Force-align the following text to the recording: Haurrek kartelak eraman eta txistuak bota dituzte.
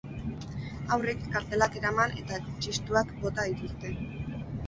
Haurrek 0.93 1.21
kartelak 1.33 1.77
eraman 1.81 2.15
eta 2.23 2.39
txistuak 2.47 3.13
bota 3.27 3.45
dituzte. 3.51 3.93